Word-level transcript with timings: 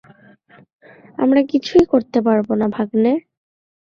আমরা 1.17 1.41
কিছুই 1.43 1.83
করতে 1.85 2.19
পারবো 2.21 2.51
না 2.55 2.67
ভাগ্নে। 2.67 3.13